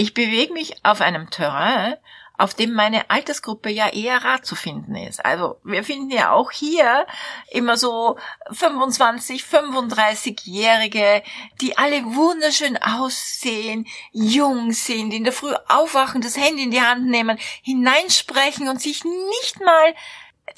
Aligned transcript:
Ich 0.00 0.14
bewege 0.14 0.54
mich 0.54 0.82
auf 0.82 1.02
einem 1.02 1.28
Terrain, 1.28 1.94
auf 2.38 2.54
dem 2.54 2.72
meine 2.72 3.10
Altersgruppe 3.10 3.68
ja 3.68 3.90
eher 3.90 4.24
rar 4.24 4.40
zu 4.40 4.56
finden 4.56 4.94
ist. 4.94 5.22
Also 5.22 5.60
wir 5.62 5.84
finden 5.84 6.10
ja 6.10 6.30
auch 6.30 6.50
hier 6.50 7.06
immer 7.50 7.76
so 7.76 8.16
25, 8.50 9.42
35-Jährige, 9.42 11.22
die 11.60 11.76
alle 11.76 12.02
wunderschön 12.02 12.78
aussehen, 12.78 13.86
jung 14.10 14.72
sind, 14.72 15.12
in 15.12 15.24
der 15.24 15.34
Früh 15.34 15.52
aufwachen, 15.68 16.22
das 16.22 16.38
Handy 16.38 16.62
in 16.62 16.70
die 16.70 16.80
Hand 16.80 17.04
nehmen, 17.06 17.38
hineinsprechen 17.60 18.70
und 18.70 18.80
sich 18.80 19.04
nicht 19.04 19.60
mal 19.62 19.94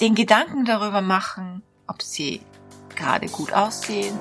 den 0.01 0.15
Gedanken 0.15 0.67
darüber 0.67 1.01
machen, 1.01 1.65
ob 1.89 2.01
sie 2.01 2.43
gerade 2.95 3.27
gut 3.27 3.53
aussehen. 3.53 4.17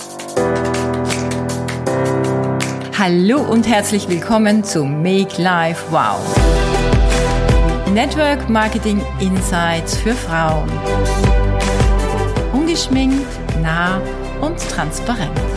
Hallo 3.04 3.42
und 3.42 3.68
herzlich 3.68 4.08
willkommen 4.10 4.64
zu 4.64 4.86
Make 4.86 5.42
Life 5.42 5.86
Wow 5.90 6.20
Network 7.92 8.48
Marketing 8.48 9.02
Insights 9.20 9.98
für 9.98 10.14
Frauen. 10.14 10.70
Ungeschminkt, 12.54 13.26
nah 13.60 14.00
und 14.40 14.60
transparent. 14.70 15.51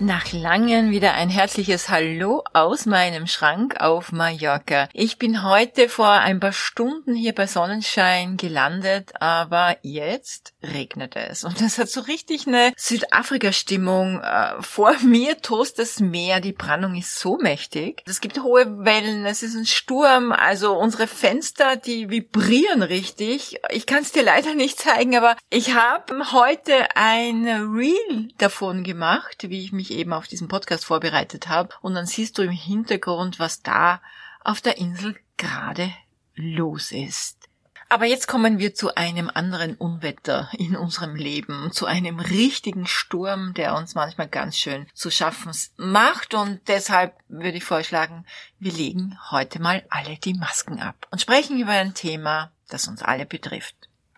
Nach 0.00 0.32
langem 0.32 0.92
wieder 0.92 1.14
ein 1.14 1.28
herzliches 1.28 1.88
Hallo 1.88 2.44
aus 2.52 2.86
meinem 2.86 3.26
Schrank 3.26 3.80
auf 3.80 4.12
Mallorca. 4.12 4.88
Ich 4.92 5.18
bin 5.18 5.42
heute 5.42 5.88
vor 5.88 6.10
ein 6.10 6.38
paar 6.38 6.52
Stunden 6.52 7.16
hier 7.16 7.34
bei 7.34 7.48
Sonnenschein 7.48 8.36
gelandet, 8.36 9.10
aber 9.18 9.76
jetzt 9.82 10.52
regnet 10.62 11.16
es. 11.16 11.42
Und 11.42 11.60
es 11.60 11.78
hat 11.78 11.88
so 11.88 12.02
richtig 12.02 12.46
eine 12.46 12.72
Südafrika-Stimmung. 12.76 14.20
Äh, 14.20 14.62
vor 14.62 14.94
mir 15.04 15.42
tost 15.42 15.80
das 15.80 15.98
Meer, 15.98 16.38
die 16.38 16.52
Brandung 16.52 16.94
ist 16.94 17.18
so 17.18 17.36
mächtig. 17.36 18.04
Es 18.06 18.20
gibt 18.20 18.40
hohe 18.40 18.84
Wellen, 18.84 19.26
es 19.26 19.42
ist 19.42 19.56
ein 19.56 19.66
Sturm, 19.66 20.30
also 20.30 20.78
unsere 20.78 21.08
Fenster, 21.08 21.74
die 21.74 22.08
vibrieren 22.08 22.84
richtig. 22.84 23.58
Ich 23.70 23.86
kann 23.86 24.02
es 24.02 24.12
dir 24.12 24.22
leider 24.22 24.54
nicht 24.54 24.78
zeigen, 24.78 25.16
aber 25.16 25.36
ich 25.50 25.74
habe 25.74 26.30
heute 26.30 26.94
ein 26.94 27.48
Reel 27.48 28.28
davon 28.38 28.84
gemacht, 28.84 29.46
wie 29.48 29.64
ich 29.64 29.72
mich 29.72 29.87
mich 29.88 29.98
eben 29.98 30.12
auf 30.12 30.28
diesen 30.28 30.48
Podcast 30.48 30.84
vorbereitet 30.84 31.48
habe. 31.48 31.74
Und 31.80 31.94
dann 31.94 32.06
siehst 32.06 32.38
du 32.38 32.42
im 32.42 32.50
Hintergrund, 32.50 33.38
was 33.38 33.62
da 33.62 34.00
auf 34.42 34.60
der 34.60 34.78
Insel 34.78 35.16
gerade 35.36 35.92
los 36.34 36.92
ist. 36.92 37.36
Aber 37.90 38.04
jetzt 38.04 38.28
kommen 38.28 38.58
wir 38.58 38.74
zu 38.74 38.94
einem 38.96 39.30
anderen 39.32 39.74
Unwetter 39.74 40.50
in 40.52 40.76
unserem 40.76 41.14
Leben, 41.14 41.72
zu 41.72 41.86
einem 41.86 42.20
richtigen 42.20 42.86
Sturm, 42.86 43.54
der 43.54 43.74
uns 43.76 43.94
manchmal 43.94 44.28
ganz 44.28 44.58
schön 44.58 44.86
zu 44.92 45.10
schaffen 45.10 45.52
macht. 45.78 46.34
Und 46.34 46.60
deshalb 46.68 47.14
würde 47.28 47.56
ich 47.56 47.64
vorschlagen, 47.64 48.26
wir 48.58 48.72
legen 48.72 49.18
heute 49.30 49.60
mal 49.60 49.86
alle 49.88 50.18
die 50.18 50.34
Masken 50.34 50.80
ab 50.80 51.06
und 51.10 51.22
sprechen 51.22 51.58
über 51.58 51.72
ein 51.72 51.94
Thema, 51.94 52.52
das 52.68 52.88
uns 52.88 53.02
alle 53.02 53.24
betrifft. 53.24 53.74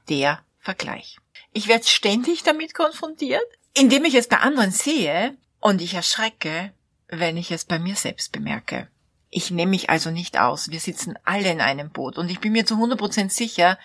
Der 0.09 0.41
Vergleich. 0.59 1.19
Ich 1.53 1.69
werde 1.69 1.87
ständig 1.87 2.43
damit 2.43 2.75
konfrontiert, 2.75 3.47
indem 3.73 4.05
ich 4.05 4.15
es 4.15 4.29
bei 4.29 4.39
anderen 4.39 4.73
sehe, 4.73 5.37
und 5.61 5.81
ich 5.81 5.95
erschrecke, 5.95 6.73
wenn 7.09 7.37
ich 7.37 7.51
es 7.51 7.65
bei 7.65 7.79
mir 7.79 7.97
selbst 7.97 8.33
bemerke. 8.33 8.89
Ich 9.33 9.51
nehme 9.51 9.71
mich 9.71 9.91
also 9.91 10.11
nicht 10.11 10.39
aus. 10.39 10.71
Wir 10.71 10.81
sitzen 10.81 11.17
alle 11.25 11.51
in 11.51 11.61
einem 11.61 11.91
Boot 11.91 12.19
und 12.19 12.29
ich 12.31 12.41
bin 12.41 12.53
mir 12.53 12.67
zu 12.67 12.75
100% 12.75 13.31
sicher, 13.31 13.79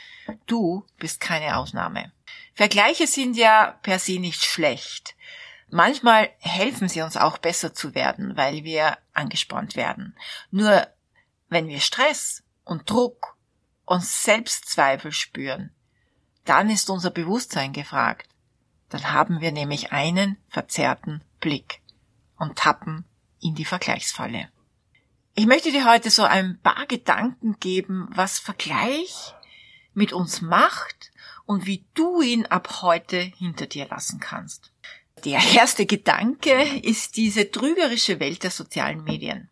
du 0.47 0.85
bist 0.97 1.19
keine 1.19 1.57
Ausnahme. 1.57 2.11
Vergleiche 2.55 3.05
sind 3.05 3.37
ja 3.37 3.77
per 3.83 3.99
se 3.99 4.19
nicht 4.19 4.43
schlecht. 4.43 5.15
Manchmal 5.69 6.29
helfen 6.39 6.87
sie 6.87 7.01
uns 7.01 7.17
auch 7.17 7.37
besser 7.37 7.73
zu 7.73 7.93
werden, 7.93 8.37
weil 8.37 8.63
wir 8.63 8.97
angespannt 9.13 9.75
werden. 9.75 10.15
Nur 10.49 10.87
wenn 11.49 11.67
wir 11.67 11.79
Stress 11.79 12.43
und 12.63 12.89
Druck 12.89 13.35
und 13.85 14.03
Selbstzweifel 14.03 15.11
spüren, 15.11 15.71
dann 16.45 16.69
ist 16.69 16.89
unser 16.89 17.11
Bewusstsein 17.11 17.73
gefragt. 17.73 18.29
Dann 18.89 19.11
haben 19.11 19.41
wir 19.41 19.51
nämlich 19.51 19.91
einen 19.91 20.37
verzerrten 20.49 21.21
Blick 21.45 21.81
und 22.39 22.57
tappen 22.57 23.05
in 23.39 23.53
die 23.53 23.65
Vergleichsfalle. 23.65 24.49
Ich 25.35 25.45
möchte 25.45 25.71
dir 25.71 25.85
heute 25.85 26.09
so 26.09 26.23
ein 26.23 26.59
paar 26.63 26.87
Gedanken 26.87 27.59
geben, 27.59 28.07
was 28.09 28.39
Vergleich 28.39 29.35
mit 29.93 30.11
uns 30.11 30.41
macht 30.41 31.11
und 31.45 31.67
wie 31.67 31.85
du 31.93 32.23
ihn 32.23 32.47
ab 32.47 32.81
heute 32.81 33.19
hinter 33.19 33.67
dir 33.67 33.87
lassen 33.87 34.19
kannst. 34.19 34.71
Der 35.23 35.39
erste 35.53 35.85
Gedanke 35.85 36.79
ist 36.79 37.15
diese 37.15 37.51
trügerische 37.51 38.19
Welt 38.19 38.41
der 38.41 38.49
sozialen 38.49 39.03
Medien. 39.03 39.47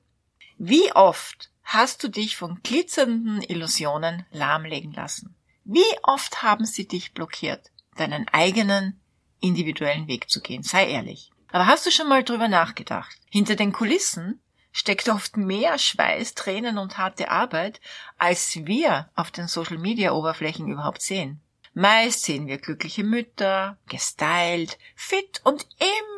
Wie 0.57 0.91
oft 0.93 1.51
hast 1.63 2.03
du 2.03 2.07
dich 2.07 2.37
von 2.37 2.59
glitzernden 2.63 3.43
Illusionen 3.43 4.25
lahmlegen 4.31 4.93
lassen? 4.93 5.35
Wie 5.63 5.85
oft 6.01 6.41
haben 6.41 6.65
sie 6.65 6.87
dich 6.87 7.13
blockiert, 7.13 7.69
deinen 7.97 8.27
eigenen 8.29 8.99
individuellen 9.41 10.07
Weg 10.07 10.31
zu 10.31 10.41
gehen? 10.41 10.63
Sei 10.63 10.89
ehrlich. 10.89 11.29
Aber 11.53 11.67
hast 11.67 11.85
du 11.85 11.91
schon 11.91 12.09
mal 12.09 12.23
drüber 12.23 12.47
nachgedacht? 12.47 13.15
Hinter 13.29 13.55
den 13.55 13.73
Kulissen 13.73 14.41
steckt 14.71 15.07
oft 15.07 15.37
mehr 15.37 15.77
Schweiß, 15.77 16.33
Tränen 16.33 16.79
und 16.79 16.97
harte 16.97 17.29
Arbeit, 17.29 17.79
als 18.17 18.65
wir 18.65 19.11
auf 19.15 19.29
den 19.29 19.47
Social 19.47 19.77
Media 19.77 20.13
Oberflächen 20.13 20.67
überhaupt 20.67 21.03
sehen. 21.03 21.41
Meist 21.75 22.23
sehen 22.23 22.47
wir 22.47 22.57
glückliche 22.57 23.03
Mütter, 23.03 23.77
gestylt, 23.87 24.79
fit 24.95 25.41
und 25.43 25.67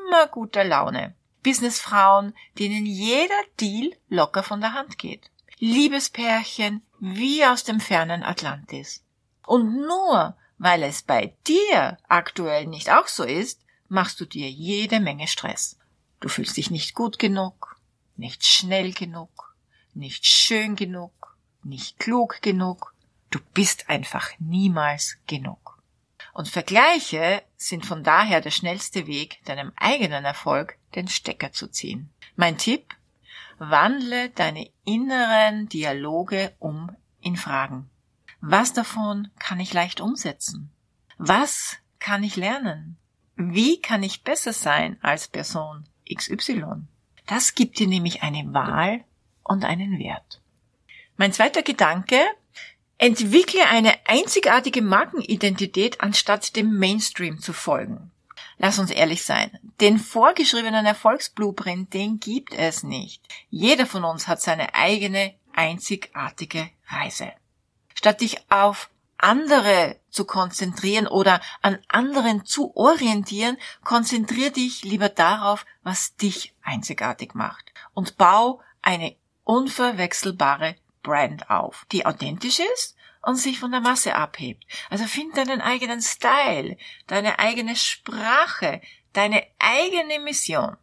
immer 0.07 0.27
guter 0.27 0.63
Laune. 0.63 1.15
Businessfrauen, 1.43 2.33
denen 2.57 2.85
jeder 2.85 3.41
Deal 3.59 3.91
locker 4.07 4.41
von 4.41 4.61
der 4.61 4.71
Hand 4.71 4.97
geht. 4.97 5.29
Liebespärchen 5.59 6.81
wie 7.01 7.45
aus 7.45 7.65
dem 7.65 7.81
fernen 7.81 8.23
Atlantis. 8.23 9.03
Und 9.45 9.81
nur 9.81 10.37
weil 10.57 10.83
es 10.83 11.01
bei 11.01 11.33
dir 11.45 11.97
aktuell 12.07 12.67
nicht 12.67 12.89
auch 12.89 13.07
so 13.07 13.25
ist, 13.25 13.64
machst 13.95 14.19
du 14.19 14.25
dir 14.25 14.51
jede 14.51 14.99
Menge 14.99 15.27
Stress. 15.27 15.79
Du 16.19 16.29
fühlst 16.29 16.57
dich 16.57 16.69
nicht 16.69 16.93
gut 16.93 17.17
genug, 17.17 17.79
nicht 18.17 18.45
schnell 18.45 18.93
genug, 18.93 19.55
nicht 19.93 20.25
schön 20.25 20.75
genug, 20.75 21.37
nicht 21.63 21.97
klug 21.97 22.41
genug. 22.41 22.93
Du 23.31 23.39
bist 23.53 23.89
einfach 23.89 24.29
niemals 24.37 25.17
genug. 25.25 25.81
Und 26.33 26.49
Vergleiche 26.49 27.41
sind 27.55 27.85
von 27.85 28.03
daher 28.03 28.41
der 28.41 28.51
schnellste 28.51 29.07
Weg, 29.07 29.39
deinem 29.45 29.71
eigenen 29.77 30.25
Erfolg 30.25 30.77
den 30.95 31.07
Stecker 31.07 31.53
zu 31.53 31.67
ziehen. 31.67 32.13
Mein 32.35 32.57
Tipp? 32.57 32.93
Wandle 33.57 34.29
deine 34.31 34.69
inneren 34.83 35.69
Dialoge 35.69 36.53
um 36.59 36.91
in 37.21 37.37
Fragen. 37.37 37.89
Was 38.41 38.73
davon 38.73 39.29
kann 39.39 39.61
ich 39.61 39.73
leicht 39.73 40.01
umsetzen? 40.01 40.73
Was 41.17 41.77
kann 41.99 42.23
ich 42.23 42.35
lernen? 42.35 42.97
Wie 43.35 43.81
kann 43.81 44.03
ich 44.03 44.23
besser 44.23 44.53
sein 44.53 44.97
als 45.01 45.27
Person 45.27 45.85
XY? 46.13 46.87
Das 47.25 47.55
gibt 47.55 47.79
dir 47.79 47.87
nämlich 47.87 48.23
eine 48.23 48.53
Wahl 48.53 49.03
und 49.43 49.65
einen 49.65 49.99
Wert. 49.99 50.41
Mein 51.17 51.33
zweiter 51.33 51.61
Gedanke, 51.61 52.19
entwickle 52.97 53.67
eine 53.67 53.93
einzigartige 54.07 54.81
Markenidentität 54.81 56.01
anstatt 56.01 56.55
dem 56.55 56.77
Mainstream 56.77 57.39
zu 57.39 57.53
folgen. 57.53 58.11
Lass 58.57 58.79
uns 58.79 58.91
ehrlich 58.91 59.23
sein. 59.23 59.59
Den 59.81 59.99
vorgeschriebenen 59.99 60.85
Erfolgsblueprint, 60.85 61.93
den 61.93 62.19
gibt 62.19 62.53
es 62.53 62.83
nicht. 62.83 63.21
Jeder 63.49 63.85
von 63.85 64.05
uns 64.05 64.27
hat 64.27 64.41
seine 64.41 64.73
eigene 64.75 65.33
einzigartige 65.53 66.69
Reise. 66.87 67.33
Statt 67.93 68.21
dich 68.21 68.49
auf 68.49 68.89
andere 69.25 69.99
zu 70.11 70.25
konzentrieren 70.25 71.07
oder 71.07 71.41
an 71.63 71.79
anderen 71.87 72.45
zu 72.45 72.75
orientieren, 72.77 73.57
konzentrier 73.83 74.51
dich 74.51 74.83
lieber 74.83 75.09
darauf, 75.09 75.65
was 75.81 76.15
dich 76.15 76.53
einzigartig 76.61 77.33
macht 77.33 77.73
und 77.95 78.17
bau 78.17 78.61
eine 78.83 79.15
unverwechselbare 79.43 80.75
Brand 81.01 81.49
auf, 81.49 81.87
die 81.91 82.05
authentisch 82.05 82.59
ist 82.75 82.95
und 83.23 83.37
sich 83.37 83.59
von 83.59 83.71
der 83.71 83.81
Masse 83.81 84.13
abhebt. 84.13 84.63
Also 84.91 85.05
find 85.05 85.35
deinen 85.35 85.59
eigenen 85.59 86.03
Style, 86.03 86.77
deine 87.07 87.39
eigene 87.39 87.75
Sprache, 87.75 88.79
deine 89.13 89.43
eigene 89.57 90.19
Mission. 90.19 90.77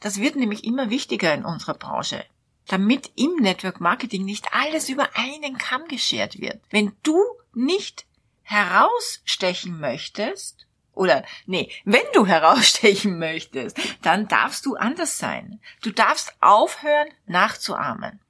Das 0.00 0.18
wird 0.18 0.36
nämlich 0.36 0.64
immer 0.64 0.88
wichtiger 0.88 1.34
in 1.34 1.44
unserer 1.44 1.74
Branche 1.74 2.24
damit 2.68 3.10
im 3.16 3.36
Network 3.40 3.80
Marketing 3.80 4.24
nicht 4.24 4.54
alles 4.54 4.88
über 4.88 5.10
einen 5.14 5.58
Kamm 5.58 5.88
geschert 5.88 6.40
wird. 6.40 6.62
Wenn 6.70 6.92
du 7.02 7.20
nicht 7.54 8.06
herausstechen 8.42 9.78
möchtest, 9.78 10.66
oder 10.94 11.24
nee, 11.46 11.70
wenn 11.84 12.04
du 12.12 12.26
herausstechen 12.26 13.18
möchtest, 13.18 13.78
dann 14.02 14.28
darfst 14.28 14.66
du 14.66 14.76
anders 14.76 15.18
sein. 15.18 15.60
Du 15.82 15.90
darfst 15.90 16.34
aufhören 16.40 17.08
nachzuahmen. 17.26 18.20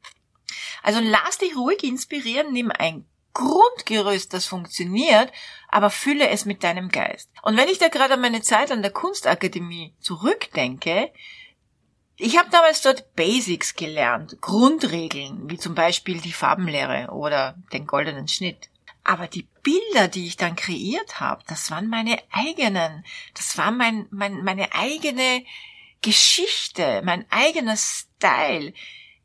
Also 0.82 1.00
lass 1.02 1.38
dich 1.38 1.56
ruhig 1.56 1.82
inspirieren, 1.84 2.52
nimm 2.52 2.70
ein 2.70 3.06
Grundgerüst, 3.34 4.34
das 4.34 4.46
funktioniert, 4.46 5.32
aber 5.68 5.88
fülle 5.88 6.28
es 6.28 6.44
mit 6.44 6.62
deinem 6.62 6.90
Geist. 6.90 7.30
Und 7.42 7.56
wenn 7.56 7.68
ich 7.68 7.78
da 7.78 7.88
gerade 7.88 8.14
an 8.14 8.20
meine 8.20 8.42
Zeit 8.42 8.70
an 8.70 8.82
der 8.82 8.90
Kunstakademie 8.90 9.94
zurückdenke, 10.00 11.10
ich 12.16 12.38
habe 12.38 12.50
damals 12.50 12.82
dort 12.82 13.16
Basics 13.16 13.74
gelernt, 13.74 14.36
Grundregeln, 14.42 15.48
wie 15.48 15.56
zum 15.56 15.74
Beispiel 15.74 16.20
die 16.20 16.32
Farbenlehre 16.32 17.10
oder 17.10 17.56
den 17.72 17.86
goldenen 17.86 18.28
Schnitt. 18.28 18.68
Aber 19.04 19.26
die 19.26 19.48
Bilder, 19.62 20.08
die 20.08 20.26
ich 20.26 20.36
dann 20.36 20.56
kreiert 20.56 21.20
habe, 21.20 21.42
das 21.48 21.70
waren 21.70 21.88
meine 21.88 22.18
eigenen. 22.30 23.04
Das 23.34 23.58
war 23.58 23.70
mein, 23.70 24.06
mein, 24.10 24.44
meine 24.44 24.72
eigene 24.74 25.44
Geschichte, 26.02 27.02
mein 27.04 27.26
eigener 27.30 27.76
Style. 27.76 28.72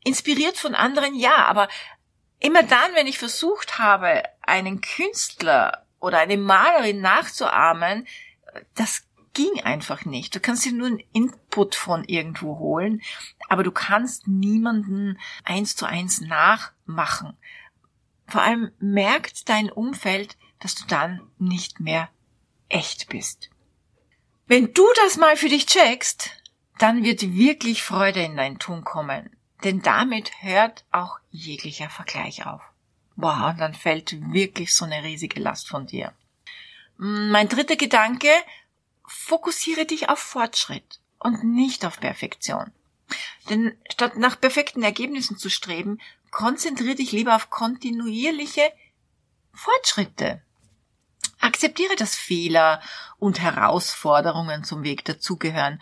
Inspiriert 0.04 0.58
von 0.58 0.74
anderen, 0.74 1.16
ja, 1.16 1.46
aber 1.46 1.68
immer 2.40 2.64
dann, 2.64 2.96
wenn 2.96 3.08
ich 3.08 3.18
versucht 3.18 3.78
habe, 3.78 4.24
einen 4.42 4.82
Künstler 4.82 5.86
oder 6.00 6.20
eine 6.20 6.38
Malerin 6.38 7.02
nachzuahmen, 7.02 8.08
das 8.76 9.04
ging 9.34 9.62
einfach 9.64 10.06
nicht. 10.06 10.34
Du 10.34 10.40
kannst 10.40 10.66
dir 10.66 10.72
nur 10.72 10.88
einen 10.88 11.04
Input 11.14 11.76
von 11.76 12.04
irgendwo 12.06 12.58
holen, 12.58 13.02
aber 13.50 13.64
du 13.64 13.72
kannst 13.72 14.28
niemanden 14.28 15.20
eins 15.44 15.76
zu 15.76 15.86
eins 15.86 16.22
nachmachen. 16.22 17.38
Vor 18.28 18.42
allem 18.42 18.72
merkt 18.80 19.50
dein 19.50 19.72
Umfeld, 19.72 20.38
dass 20.60 20.76
du 20.76 20.86
dann 20.88 21.22
nicht 21.40 21.80
mehr 21.80 22.10
echt 22.70 23.10
bist. 23.10 23.50
Wenn 24.48 24.74
du 24.74 24.86
das 25.04 25.18
mal 25.18 25.38
für 25.38 25.50
dich 25.50 25.66
checkst, 25.66 26.32
dann 26.78 27.04
wird 27.04 27.22
wirklich 27.36 27.84
Freude 27.84 28.22
in 28.22 28.38
dein 28.38 28.60
Tun 28.60 28.84
kommen. 28.84 29.36
Denn 29.64 29.82
damit 29.82 30.32
hört 30.42 30.86
auch 30.92 31.20
jeglicher 31.32 31.90
Vergleich 31.90 32.46
auf. 32.46 32.62
Boah, 33.16 33.50
und 33.50 33.60
dann 33.60 33.74
fällt 33.74 34.32
wirklich 34.32 34.76
so 34.76 34.86
eine 34.86 35.04
riesige 35.04 35.40
Last 35.40 35.68
von 35.68 35.88
dir. 35.88 36.14
Mein 36.98 37.50
dritter 37.50 37.76
Gedanke, 37.76 38.30
fokussiere 39.06 39.86
dich 39.86 40.10
auf 40.10 40.20
Fortschritt 40.20 41.00
und 41.20 41.44
nicht 41.44 41.86
auf 41.86 42.00
Perfektion. 42.00 42.72
Denn 43.50 43.76
statt 43.92 44.18
nach 44.18 44.40
perfekten 44.40 44.84
Ergebnissen 44.84 45.38
zu 45.38 45.50
streben, 45.50 46.00
konzentriere 46.38 46.94
dich 46.94 47.12
lieber 47.14 47.36
auf 47.36 47.50
kontinuierliche 47.50 48.72
Fortschritte. 49.54 50.44
Akzeptiere, 51.40 51.96
dass 51.96 52.14
Fehler 52.14 52.80
und 53.18 53.42
Herausforderungen 53.42 54.64
zum 54.64 54.84
Weg 54.84 55.04
dazugehören 55.04 55.82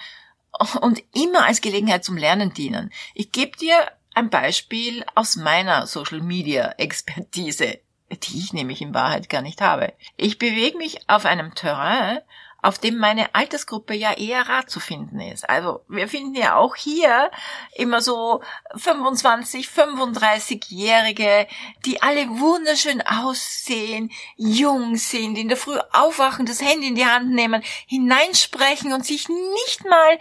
und 0.80 1.04
immer 1.13 1.44
als 1.46 1.60
Gelegenheit 1.60 2.06
zum 2.06 2.16
Lernen 2.16 2.54
dienen. 2.54 2.94
Ich 3.13 3.34
gebe 3.34 3.57
dir 3.57 3.75
ein 4.13 4.30
Beispiel 4.30 5.04
aus 5.13 5.36
meiner 5.36 5.88
Social 5.88 6.22
Media 6.22 6.72
Expertise, 6.78 7.81
die 8.10 8.40
ich 8.40 8.54
nämlich 8.54 8.81
in 8.81 8.94
Wahrheit 8.94 9.28
gar 9.28 9.42
nicht 9.42 9.60
habe. 9.60 9.92
Ich 10.16 10.40
bewege 10.40 10.78
mich 10.78 11.10
auf 11.10 11.25
einem 11.25 11.54
Terrain, 11.54 12.19
auf 12.65 12.79
dem 12.79 12.97
meine 12.97 13.35
Altersgruppe 13.35 13.94
ja 13.94 14.13
eher 14.13 14.50
rar 14.50 14.65
zu 14.65 14.79
finden 14.79 15.19
ist. 15.19 15.47
Also 15.47 15.81
wir 15.88 16.07
finden 16.07 16.33
ja 16.33 16.56
auch 16.56 16.75
hier 16.75 17.29
immer 17.75 18.01
so 18.01 18.41
25, 18.75 19.67
35-Jährige, 19.67 21.47
die 21.85 22.01
alle 22.01 22.27
wunderschön 22.27 23.03
aussehen, 23.03 24.12
jung 24.35 24.95
sind, 24.95 25.38
in 25.38 25.47
der 25.47 25.57
Früh 25.57 25.77
aufwachen, 25.91 26.47
das 26.47 26.59
Handy 26.59 26.88
in 26.88 26.95
die 26.95 27.06
Hand 27.06 27.31
nehmen, 27.31 27.62
hineinsprechen 27.85 28.94
und 28.94 29.06
sich 29.06 29.29
nicht 29.29 29.85
mal 29.88 30.18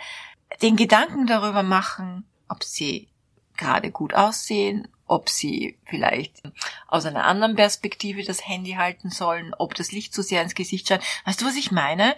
den 0.61 0.77
Gedanken 0.77 1.27
darüber 1.27 1.63
machen, 1.63 2.29
ob 2.51 2.63
sie 2.63 3.09
gerade 3.57 3.91
gut 3.91 4.13
aussehen, 4.13 4.89
ob 5.15 5.31
sie 5.31 5.79
vielleicht 5.87 6.43
aus 6.89 7.07
einer 7.07 7.25
anderen 7.25 7.55
Perspektive 7.55 8.25
das 8.25 8.47
Handy 8.47 8.73
halten 8.73 9.11
sollen, 9.11 9.55
ob 9.55 9.75
das 9.75 9.93
Licht 9.93 10.13
zu 10.13 10.23
sehr 10.23 10.43
ins 10.43 10.57
Gesicht 10.57 10.89
scheint. 10.89 11.05
Weißt 11.25 11.41
du, 11.41 11.47
was 11.47 11.55
ich 11.55 11.71
meine? 11.71 12.17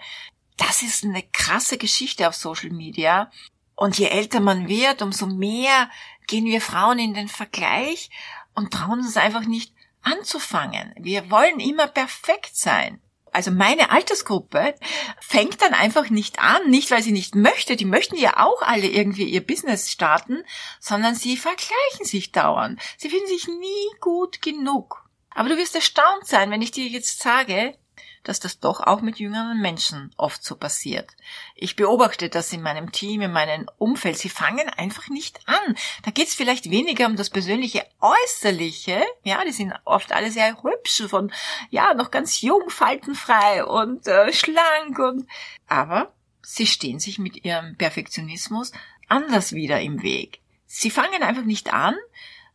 Das 0.57 0.81
ist 0.81 1.03
eine 1.03 1.21
krasse 1.21 1.77
Geschichte 1.77 2.27
auf 2.27 2.33
Social 2.33 2.71
Media. 2.71 3.31
Und 3.75 3.99
je 3.99 4.07
älter 4.07 4.39
man 4.39 4.67
wird, 4.67 5.03
umso 5.03 5.27
mehr 5.27 5.91
gehen 6.25 6.45
wir 6.45 6.59
Frauen 6.59 6.97
in 6.97 7.13
den 7.13 7.27
Vergleich 7.27 8.09
und 8.55 8.73
trauen 8.73 8.99
uns 8.99 9.15
einfach 9.15 9.45
nicht 9.45 9.71
anzufangen. 10.01 10.95
Wir 10.97 11.29
wollen 11.29 11.59
immer 11.59 11.87
perfekt 11.87 12.55
sein 12.55 12.99
also 13.37 13.51
meine 13.51 13.91
Altersgruppe 13.91 14.73
fängt 15.19 15.61
dann 15.61 15.75
einfach 15.75 16.09
nicht 16.09 16.39
an, 16.39 16.71
nicht 16.71 16.89
weil 16.89 17.03
sie 17.03 17.11
nicht 17.11 17.35
möchte, 17.35 17.75
die 17.75 17.85
möchten 17.85 18.15
ja 18.15 18.43
auch 18.43 18.63
alle 18.63 18.87
irgendwie 18.87 19.25
ihr 19.25 19.45
Business 19.45 19.91
starten, 19.91 20.43
sondern 20.79 21.13
sie 21.13 21.37
vergleichen 21.37 22.03
sich 22.03 22.31
dauernd. 22.31 22.81
Sie 22.97 23.11
finden 23.11 23.27
sich 23.27 23.47
nie 23.47 23.99
gut 24.01 24.41
genug. 24.41 25.07
Aber 25.29 25.49
du 25.49 25.57
wirst 25.57 25.75
erstaunt 25.75 26.25
sein, 26.25 26.49
wenn 26.49 26.63
ich 26.63 26.71
dir 26.71 26.87
jetzt 26.87 27.21
sage, 27.21 27.77
dass 28.27 28.39
das 28.39 28.59
doch 28.59 28.81
auch 28.81 29.01
mit 29.01 29.19
jüngeren 29.19 29.61
Menschen 29.61 30.13
oft 30.17 30.43
so 30.43 30.55
passiert. 30.55 31.11
Ich 31.55 31.75
beobachte 31.75 32.29
das 32.29 32.51
in 32.51 32.61
meinem 32.61 32.91
Team, 32.91 33.21
in 33.21 33.31
meinem 33.31 33.69
Umfeld. 33.77 34.17
Sie 34.17 34.29
fangen 34.29 34.69
einfach 34.69 35.09
nicht 35.09 35.39
an. 35.47 35.75
Da 36.03 36.11
geht 36.11 36.27
es 36.27 36.33
vielleicht 36.33 36.69
weniger 36.69 37.07
um 37.07 37.15
das 37.15 37.29
persönliche 37.29 37.85
Äußerliche. 38.01 39.01
Ja, 39.23 39.43
die 39.45 39.51
sind 39.51 39.73
oft 39.85 40.11
alle 40.11 40.31
sehr 40.31 40.61
hübsch 40.61 41.03
von, 41.07 41.31
ja, 41.69 41.93
noch 41.93 42.11
ganz 42.11 42.41
jung, 42.41 42.69
faltenfrei 42.69 43.63
und 43.63 44.07
äh, 44.07 44.33
schlank 44.33 44.99
und, 44.99 45.27
aber 45.67 46.13
sie 46.41 46.67
stehen 46.67 46.99
sich 46.99 47.19
mit 47.19 47.45
ihrem 47.45 47.75
Perfektionismus 47.77 48.71
anders 49.07 49.53
wieder 49.53 49.81
im 49.81 50.01
Weg. 50.01 50.41
Sie 50.65 50.91
fangen 50.91 51.23
einfach 51.23 51.43
nicht 51.43 51.73
an, 51.73 51.95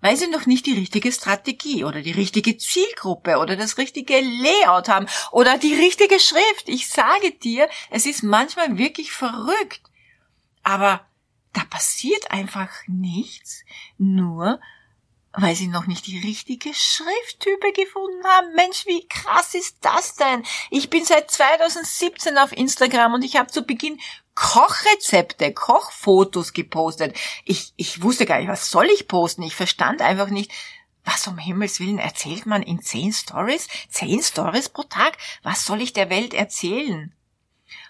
weil 0.03 0.17
sie 0.17 0.27
noch 0.27 0.45
nicht 0.45 0.67
die 0.67 0.75
richtige 0.75 1.11
Strategie 1.11 1.85
oder 1.85 2.03
die 2.03 2.11
richtige 2.11 2.59
Zielgruppe 2.59 3.39
oder 3.39 3.57
das 3.57 3.79
richtige 3.79 4.21
Layout 4.21 4.89
haben 4.89 5.07
oder 5.31 5.57
die 5.57 5.75
richtige 5.75 6.21
Schrift. 6.21 6.67
Ich 6.67 6.89
sage 6.89 7.31
dir, 7.31 7.71
es 7.89 8.05
ist 8.05 8.23
manchmal 8.23 8.77
wirklich 8.77 9.13
verrückt. 9.13 9.81
Aber 10.63 11.01
da 11.55 11.63
passiert 11.65 12.31
einfach 12.31 12.71
nichts, 12.87 13.65
nur 13.97 14.61
weil 15.35 15.55
sie 15.55 15.69
noch 15.69 15.87
nicht 15.87 16.07
die 16.07 16.19
richtige 16.19 16.75
Schrifttype 16.75 17.73
gefunden 17.73 18.25
haben. 18.25 18.55
Mensch, 18.55 18.87
wie 18.87 19.07
krass 19.09 19.55
ist 19.55 19.79
das 19.81 20.15
denn? 20.15 20.45
Ich 20.71 20.91
bin 20.91 21.05
seit 21.05 21.31
2017 21.31 22.37
auf 22.39 22.53
Instagram 22.53 23.15
und 23.15 23.25
ich 23.25 23.37
habe 23.37 23.51
zu 23.51 23.63
Beginn 23.63 23.99
Kochrezepte, 24.35 25.53
Kochfotos 25.53 26.53
gepostet. 26.53 27.17
Ich, 27.45 27.73
ich 27.77 28.03
wusste 28.03 28.27
gar 28.27 28.39
nicht, 28.39 28.49
was 28.49 28.71
soll 28.71 28.87
ich 28.87 29.09
posten? 29.09 29.43
Ich 29.43 29.55
verstand 29.55 30.03
einfach 30.03 30.29
nicht, 30.29 30.51
was 31.05 31.27
um 31.27 31.39
Himmels 31.39 31.81
Willen 31.81 31.99
erzählt 31.99 32.47
man 32.47 32.63
in 32.63 32.81
zehn 32.81 33.13
Stories? 33.13 33.69
Zehn 33.89 34.23
Stories 34.23 34.69
pro 34.69 34.83
Tag? 34.85 35.19
Was 35.43 35.65
soll 35.65 35.81
ich 35.81 35.93
der 35.93 36.11
Welt 36.11 36.33
erzählen? 36.33 37.15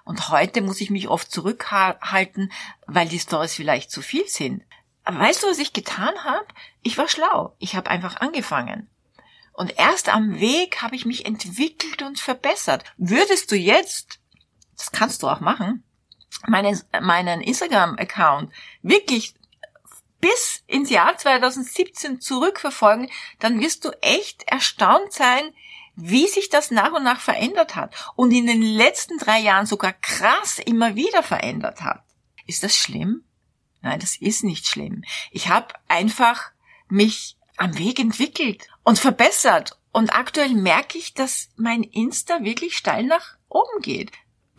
Und 0.05 0.31
heute 0.31 0.63
muss 0.63 0.81
ich 0.81 0.91
mich 0.91 1.09
oft 1.09 1.31
zurückhalten, 1.31 2.53
weil 2.87 3.09
die 3.09 3.19
Stories 3.19 3.55
vielleicht 3.55 3.91
zu 3.91 4.01
viel 4.01 4.27
sind. 4.29 4.65
Weißt 5.05 5.43
du, 5.43 5.49
was 5.49 5.59
ich 5.59 5.73
getan 5.73 6.15
habe? 6.25 6.47
Ich 6.83 6.97
war 6.99 7.09
schlau. 7.09 7.57
Ich 7.59 7.75
habe 7.75 7.91
einfach 7.91 8.17
angefangen. 8.21 8.89
Und 9.53 9.79
erst 9.79 10.09
am 10.09 10.41
Weg 10.41 10.81
habe 10.83 10.97
ich 10.97 11.05
mich 11.05 11.27
entwickelt 11.27 12.03
und 12.03 12.21
verbessert. 12.21 12.85
Würdest 12.97 13.51
du 13.51 13.57
jetzt, 13.57 14.21
das 14.77 14.93
kannst 14.93 15.23
du 15.23 15.29
auch 15.29 15.41
machen, 15.41 15.85
meinen, 16.47 16.81
meinen 17.01 17.41
Instagram-Account 17.41 18.53
wirklich 18.83 19.35
bis 20.21 20.63
ins 20.69 20.89
Jahr 20.89 21.19
2017 21.19 22.21
zurückverfolgen, 22.21 23.11
dann 23.41 23.61
wirst 23.61 23.85
du 23.85 23.91
echt 24.01 24.45
erstaunt 24.45 25.13
sein, 25.13 25.53
wie 25.95 26.27
sich 26.29 26.49
das 26.49 26.71
nach 26.71 26.93
und 26.93 27.03
nach 27.03 27.21
verändert 27.21 27.77
hat 27.77 27.95
und 28.15 28.31
in 28.31 28.47
den 28.47 28.63
letzten 28.63 29.19
drei 29.19 29.41
Jahren 29.41 29.67
sogar 29.67 29.93
krass 29.93 30.59
immer 30.59 30.95
wieder 30.95 31.23
verändert 31.23 31.83
hat. 31.83 32.03
Ist 32.47 32.63
das 32.63 32.77
schlimm? 32.77 33.25
Nein, 33.83 34.01
das 34.01 34.17
ist 34.17 34.45
nicht 34.45 34.67
schlimm. 34.67 35.03
Ich 35.31 35.49
habe 35.49 35.75
einfach 35.89 36.53
mich 36.89 37.37
am 37.57 37.79
Weg 37.79 37.99
entwickelt 37.99 38.69
und 38.85 38.99
verbessert. 38.99 39.79
Und 39.93 40.15
aktuell 40.15 40.55
merke 40.55 40.97
ich, 40.97 41.15
dass 41.15 41.51
mein 41.57 41.83
Insta 41.83 42.43
wirklich 42.43 42.77
steil 42.77 43.05
nach 43.05 43.37
oben 43.49 43.83
geht. 43.83 44.11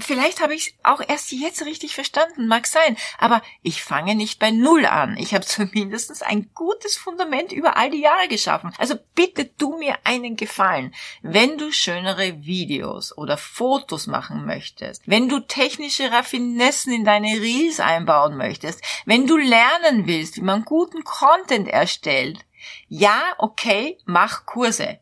Vielleicht 0.04 0.42
habe 0.42 0.54
ich 0.54 0.76
auch 0.84 1.02
erst 1.08 1.32
jetzt 1.32 1.66
richtig 1.66 1.96
verstanden, 1.96 2.48
mag 2.48 2.68
sein, 2.68 2.98
aber 3.18 3.42
ich 3.62 3.84
fange 3.84 4.16
nicht 4.16 4.40
bei 4.40 4.52
Null 4.52 4.86
an. 4.86 5.18
Ich 5.18 5.34
habe 5.34 5.46
zumindest 5.46 6.24
ein 6.24 6.52
gutes 6.54 6.98
Fundament 6.98 7.52
über 7.52 7.78
all 7.78 7.90
die 7.90 8.02
Jahre 8.02 8.28
geschaffen. 8.28 8.74
Also 8.78 8.96
bitte 9.16 9.56
tu 9.56 9.78
mir 9.78 9.98
einen 10.04 10.36
Gefallen. 10.36 10.94
Wenn 11.22 11.58
du 11.58 11.72
schönere 11.72 12.44
Videos 12.44 13.18
oder 13.18 13.38
Fotos 13.38 14.08
machen 14.08 14.46
möchtest, 14.46 15.02
wenn 15.06 15.30
du 15.30 15.40
technische 15.40 16.12
Raffinessen 16.12 16.94
in 16.94 17.06
deine 17.06 17.42
Reels 17.42 17.80
einbauen 17.80 18.38
möchtest, 18.38 18.82
wenn 19.06 19.28
du 19.28 19.38
lernen 19.38 20.08
willst, 20.08 20.38
wie 20.38 20.42
man 20.42 20.66
guten 20.66 21.04
Content 21.04 21.68
erstellt, 21.68 22.40
ja, 22.88 23.22
okay, 23.38 23.98
mach 24.06 24.46
Kurse. 24.46 25.00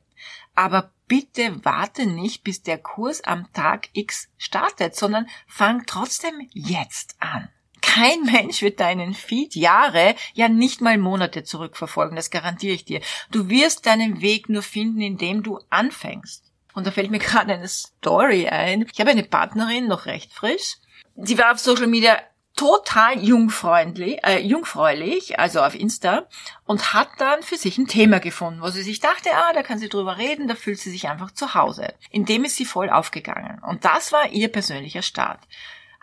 Aber 0.56 0.92
bitte 1.12 1.66
warte 1.66 2.06
nicht, 2.06 2.46
bis 2.46 2.64
der 2.64 2.78
Kurs 2.78 3.22
am 3.26 3.52
Tag 3.52 3.90
X 3.92 4.30
startet, 4.38 4.96
sondern 4.96 5.28
fang 5.46 5.86
trotzdem 5.86 6.48
jetzt 6.54 7.18
an. 7.20 7.50
Kein 7.82 8.24
Mensch 8.24 8.62
wird 8.62 8.80
deinen 8.80 9.14
Feed 9.14 9.54
Jahre, 9.54 10.16
ja 10.36 10.48
nicht 10.48 10.80
mal 10.80 10.98
Monate 10.98 11.44
zurückverfolgen, 11.44 12.16
das 12.16 12.30
garantiere 12.30 12.76
ich 12.76 12.86
dir. 12.86 13.02
Du 13.30 13.50
wirst 13.50 13.88
deinen 13.88 14.22
Weg 14.22 14.48
nur 14.48 14.64
finden, 14.64 15.02
indem 15.02 15.44
du 15.44 15.60
anfängst. 15.70 16.50
Und 16.74 16.88
da 16.88 16.92
fällt 16.92 17.12
mir 17.12 17.20
gerade 17.20 17.56
eine 17.56 17.68
Story 17.68 18.48
ein. 18.48 18.88
Ich 18.94 19.02
habe 19.02 19.10
eine 19.10 19.24
Partnerin, 19.24 19.90
noch 19.90 20.06
recht 20.06 20.32
frisch. 20.32 20.78
Sie 21.18 21.38
war 21.38 21.52
auf 21.52 21.60
Social 21.60 21.88
Media 21.88 22.22
total 22.56 23.24
jungfreundlich, 23.24 24.20
äh, 24.24 24.40
jungfräulich, 24.40 25.40
also 25.40 25.62
auf 25.62 25.76
Insta, 25.76 26.28
und 26.66 26.94
hat 26.94 27.10
dann 27.18 27.44
für 27.44 27.58
sich 27.58 27.78
ein 27.78 27.88
Thema 27.88 28.20
gefunden, 28.20 28.62
wo 28.62 28.70
sie 28.70 28.84
sich 28.84 29.00
dachte, 29.00 29.30
ah, 29.34 29.54
da 29.54 29.64
kann 29.64 29.80
sie 29.80 29.90
drüber 29.90 30.18
reden, 30.18 30.48
da 30.48 30.56
fühlt 30.56 30.80
sie 30.80 30.92
sich 30.92 31.08
einfach 31.08 31.32
zu 31.32 31.56
Hause. 31.56 31.94
In 32.10 32.26
dem 32.26 32.44
ist 32.44 32.58
sie 32.58 32.66
voll 32.66 32.90
aufgegangen. 32.90 33.60
Und 33.64 33.86
das 33.86 34.12
war 34.12 34.30
ihr 34.30 34.50
persönlicher 34.50 35.02
Start. 35.02 35.40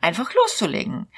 Einfach 0.00 0.32
loszulegen. 0.34 1.08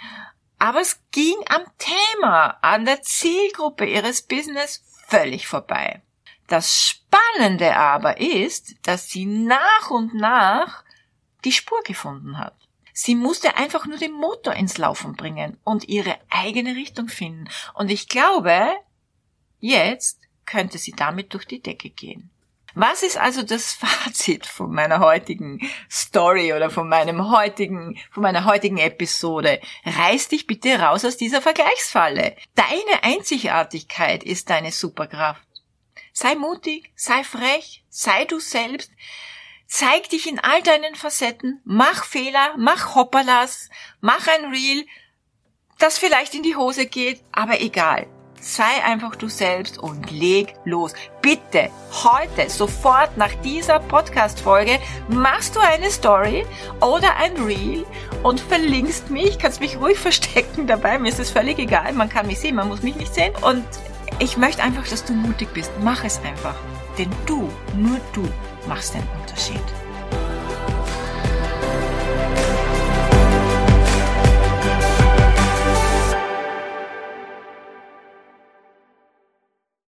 Aber 0.58 0.80
es 0.80 1.00
ging 1.10 1.36
am 1.48 1.62
Thema, 1.78 2.58
an 2.60 2.84
der 2.84 3.02
Zielgruppe 3.02 3.86
ihres 3.86 4.22
Business 4.22 4.84
völlig 5.08 5.46
vorbei. 5.46 6.02
Das 6.48 6.76
Spannende 6.76 7.76
aber 7.76 8.20
ist, 8.20 8.74
dass 8.82 9.08
sie 9.08 9.24
nach 9.24 9.90
und 9.90 10.14
nach 10.14 10.84
die 11.44 11.52
Spur 11.52 11.80
gefunden 11.84 12.38
hat. 12.38 12.59
Sie 13.02 13.14
musste 13.14 13.56
einfach 13.56 13.86
nur 13.86 13.96
den 13.96 14.12
Motor 14.12 14.52
ins 14.52 14.76
Laufen 14.76 15.14
bringen 15.14 15.56
und 15.64 15.88
ihre 15.88 16.18
eigene 16.28 16.76
Richtung 16.76 17.08
finden. 17.08 17.48
Und 17.72 17.90
ich 17.90 18.10
glaube, 18.10 18.60
jetzt 19.58 20.20
könnte 20.44 20.76
sie 20.76 20.92
damit 20.92 21.32
durch 21.32 21.46
die 21.46 21.62
Decke 21.62 21.88
gehen. 21.88 22.28
Was 22.74 23.02
ist 23.02 23.16
also 23.16 23.42
das 23.42 23.72
Fazit 23.80 24.44
von 24.44 24.70
meiner 24.70 25.00
heutigen 25.00 25.66
Story 25.90 26.52
oder 26.52 26.68
von 26.68 26.90
meinem 26.90 27.30
heutigen, 27.30 27.98
von 28.10 28.22
meiner 28.22 28.44
heutigen 28.44 28.76
Episode? 28.76 29.62
Reiß 29.86 30.28
dich 30.28 30.46
bitte 30.46 30.78
raus 30.78 31.02
aus 31.06 31.16
dieser 31.16 31.40
Vergleichsfalle. 31.40 32.36
Deine 32.54 33.02
Einzigartigkeit 33.02 34.24
ist 34.24 34.50
deine 34.50 34.72
Superkraft. 34.72 35.48
Sei 36.12 36.34
mutig, 36.34 36.92
sei 36.96 37.24
frech, 37.24 37.82
sei 37.88 38.26
du 38.26 38.40
selbst. 38.40 38.92
Zeig 39.72 40.08
dich 40.10 40.28
in 40.28 40.40
all 40.40 40.62
deinen 40.62 40.96
Facetten, 40.96 41.60
mach 41.64 42.04
Fehler, 42.04 42.54
mach 42.58 42.96
Hoppalas, 42.96 43.70
mach 44.00 44.26
ein 44.26 44.50
Reel, 44.50 44.84
das 45.78 45.96
vielleicht 45.96 46.34
in 46.34 46.42
die 46.42 46.56
Hose 46.56 46.86
geht, 46.86 47.22
aber 47.30 47.60
egal. 47.60 48.08
Sei 48.40 48.82
einfach 48.84 49.14
du 49.14 49.28
selbst 49.28 49.78
und 49.78 50.10
leg 50.10 50.54
los. 50.64 50.92
Bitte, 51.22 51.70
heute, 52.02 52.50
sofort 52.50 53.16
nach 53.16 53.32
dieser 53.44 53.78
Podcast-Folge, 53.78 54.80
machst 55.06 55.54
du 55.54 55.60
eine 55.60 55.92
Story 55.92 56.44
oder 56.80 57.14
ein 57.18 57.36
Reel 57.36 57.86
und 58.24 58.40
verlinkst 58.40 59.10
mich. 59.10 59.38
Kannst 59.38 59.60
mich 59.60 59.78
ruhig 59.78 60.00
verstecken 60.00 60.66
dabei. 60.66 60.98
Mir 60.98 61.10
ist 61.10 61.20
es 61.20 61.30
völlig 61.30 61.60
egal. 61.60 61.92
Man 61.92 62.08
kann 62.08 62.26
mich 62.26 62.40
sehen, 62.40 62.56
man 62.56 62.66
muss 62.66 62.82
mich 62.82 62.96
nicht 62.96 63.14
sehen. 63.14 63.34
Und 63.42 63.64
ich 64.18 64.36
möchte 64.36 64.64
einfach, 64.64 64.88
dass 64.88 65.04
du 65.04 65.12
mutig 65.12 65.54
bist. 65.54 65.70
Mach 65.80 66.02
es 66.02 66.18
einfach. 66.24 66.56
Denn 66.98 67.10
du, 67.24 67.48
nur 67.76 68.00
du, 68.12 68.28
machst 68.66 68.94
den 68.94 69.02
Unterschied. 69.20 69.60